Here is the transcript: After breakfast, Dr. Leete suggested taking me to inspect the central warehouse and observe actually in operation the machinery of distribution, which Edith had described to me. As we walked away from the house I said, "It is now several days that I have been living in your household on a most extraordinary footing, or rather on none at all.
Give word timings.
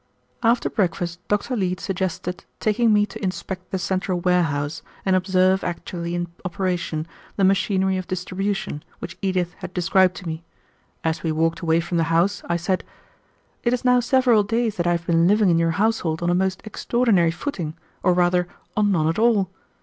After 0.41 0.67
breakfast, 0.67 1.19
Dr. 1.27 1.55
Leete 1.55 1.79
suggested 1.79 2.43
taking 2.59 2.91
me 2.91 3.05
to 3.05 3.23
inspect 3.23 3.69
the 3.69 3.77
central 3.77 4.19
warehouse 4.19 4.81
and 5.05 5.15
observe 5.15 5.63
actually 5.63 6.15
in 6.15 6.27
operation 6.43 7.05
the 7.35 7.43
machinery 7.43 7.97
of 7.97 8.07
distribution, 8.07 8.81
which 8.97 9.15
Edith 9.21 9.53
had 9.59 9.75
described 9.75 10.15
to 10.15 10.27
me. 10.27 10.43
As 11.03 11.21
we 11.21 11.31
walked 11.31 11.59
away 11.59 11.79
from 11.81 11.97
the 11.99 12.05
house 12.09 12.41
I 12.49 12.57
said, 12.57 12.83
"It 13.63 13.73
is 13.73 13.85
now 13.85 13.99
several 13.99 14.41
days 14.41 14.77
that 14.77 14.87
I 14.87 14.93
have 14.93 15.05
been 15.05 15.27
living 15.27 15.51
in 15.51 15.59
your 15.59 15.69
household 15.77 16.23
on 16.23 16.31
a 16.31 16.33
most 16.33 16.61
extraordinary 16.65 17.29
footing, 17.29 17.75
or 18.01 18.13
rather 18.15 18.47
on 18.75 18.91
none 18.91 19.07
at 19.07 19.19
all. 19.19 19.51